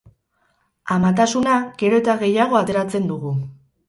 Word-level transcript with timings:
Amatasuna 0.95 1.57
gero 1.81 1.99
eta 2.03 2.15
gehiago 2.23 2.57
atzeratzen 2.61 3.07
dugu. 3.13 3.35